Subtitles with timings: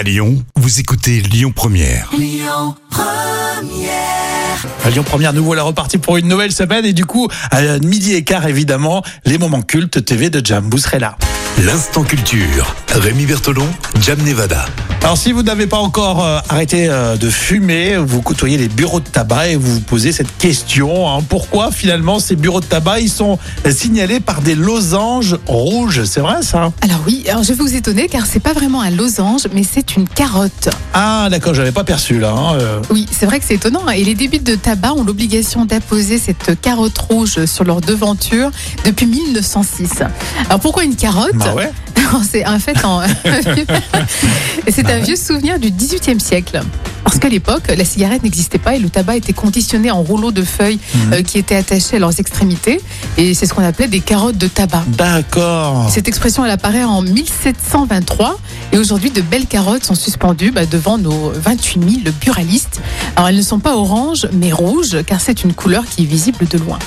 [0.00, 2.10] À Lyon, vous écoutez Lyon Première.
[4.82, 8.14] À Lyon Première, nous voilà repartis pour une nouvelle semaine et du coup, à midi
[8.14, 10.70] et quart évidemment, les moments cultes TV de Jam.
[10.70, 11.18] Vous serez là.
[11.58, 12.74] L'instant culture.
[12.88, 13.68] Rémi Bertolon,
[14.00, 14.64] Jam Nevada.
[15.02, 19.00] Alors si vous n'avez pas encore euh, arrêté euh, de fumer, vous côtoyez les bureaux
[19.00, 23.00] de tabac et vous vous posez cette question hein, pourquoi finalement ces bureaux de tabac
[23.00, 23.38] ils sont
[23.70, 26.04] signalés par des losanges rouges?
[26.04, 26.70] C'est vrai ça?
[26.82, 29.96] Alors oui, alors je vais vous étonner car c'est pas vraiment un losange, mais c'est
[29.96, 30.68] une carotte.
[30.94, 32.30] Ah d'accord, j'avais pas perçu là.
[32.32, 32.80] hein, euh.
[32.90, 33.82] Oui, c'est vrai que c'est étonnant.
[33.88, 33.92] hein.
[33.92, 38.50] Et les débits de tabac ont l'obligation d'apposer cette carotte rouge sur leur devanture
[38.84, 40.02] depuis 1906.
[40.46, 41.34] Alors pourquoi une carotte?
[41.34, 41.72] Bah ouais.
[42.30, 43.02] C'est en fait en...
[44.68, 46.60] c'est un vieux souvenir du 18e siècle.
[47.04, 50.42] Parce qu'à l'époque, la cigarette n'existait pas et le tabac était conditionné en rouleaux de
[50.42, 50.78] feuilles
[51.12, 52.80] euh, qui étaient attachés à leurs extrémités.
[53.16, 54.84] Et c'est ce qu'on appelait des carottes de tabac.
[54.88, 55.88] D'accord.
[55.90, 58.38] Cette expression, elle apparaît en 1723
[58.72, 62.80] et aujourd'hui, de belles carottes sont suspendues bah, devant nos 28 000 buralistes.
[63.16, 66.46] Alors, elles ne sont pas oranges, mais rouges, car c'est une couleur qui est visible
[66.46, 66.78] de loin.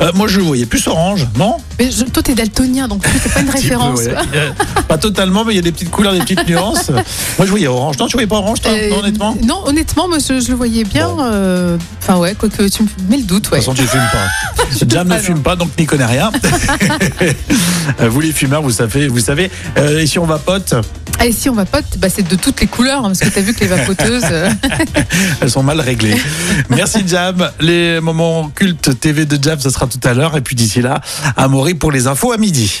[0.00, 1.56] Euh, moi je le voyais plus orange, non?
[1.78, 4.00] Mais je- toi, t'es daltonien, donc c'est pas une référence.
[4.00, 4.14] ouais.
[4.94, 6.90] Pas totalement, mais il y a des petites couleurs, des petites nuances.
[6.90, 7.98] Moi je voyais orange.
[7.98, 10.48] Non, tu voyais pas orange toi Euh, Non, honnêtement De Non, honnêtement, moi, je, je
[10.50, 11.08] le voyais bien.
[11.08, 11.16] Bon.
[11.20, 13.58] euh, Enfin, ouais, quoique tu me mets le doute, ouais.
[13.58, 14.86] toute façon, tu fumes pas.
[14.88, 15.40] Jam ne fume non.
[15.42, 16.30] pas, donc n'y connaît rien.
[18.00, 19.50] Euh, vous les fumeurs, vous savez, vous savez.
[19.76, 20.74] Euh, et si on vapote,
[21.18, 23.42] Ah, et si on vapote, bah, c'est de toutes les couleurs, hein, parce que t'as
[23.42, 24.24] vu que les vapoteuses.
[25.40, 26.16] elles sont mal réglées.
[26.70, 27.50] Merci Jam.
[27.60, 30.34] Les moments cultes TV de Jam, ce sera tout à l'heure.
[30.36, 31.00] Et puis d'ici là,
[31.36, 32.80] Amaury pour les infos à midi.